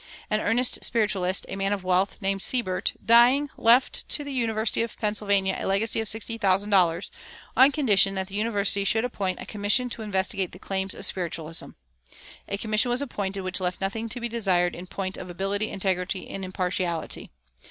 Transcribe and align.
An 0.31 0.39
earnest 0.41 0.83
spiritualist, 0.83 1.45
a 1.47 1.55
man 1.55 1.71
of 1.73 1.83
wealth, 1.83 2.19
named 2.23 2.41
Seybert, 2.41 2.93
dying, 3.05 3.51
left 3.55 4.09
to 4.09 4.23
the 4.23 4.33
University 4.33 4.81
of 4.81 4.97
Pennsylvania 4.97 5.55
a 5.59 5.67
legacy 5.67 6.01
of 6.01 6.09
sixty 6.09 6.39
thousand 6.39 6.71
dollars, 6.71 7.11
on 7.55 7.71
condition 7.71 8.15
that 8.15 8.25
the 8.25 8.33
university 8.33 8.83
should 8.83 9.05
appoint 9.05 9.39
a 9.39 9.45
commission 9.45 9.91
to 9.91 10.01
investigate 10.01 10.53
the 10.53 10.57
claims 10.57 10.95
of 10.95 11.05
spiritualism. 11.05 11.69
A 12.47 12.57
commission 12.57 12.89
was 12.89 13.03
appointed 13.03 13.43
which 13.43 13.59
left 13.59 13.79
nothing 13.79 14.09
to 14.09 14.19
be 14.19 14.27
desired 14.27 14.73
in 14.75 14.87
point 14.87 15.17
of 15.17 15.29
ability, 15.29 15.69
integrity, 15.69 16.27
and 16.29 16.43
impartiality. 16.43 17.29